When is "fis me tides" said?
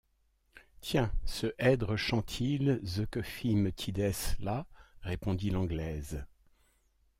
3.21-4.11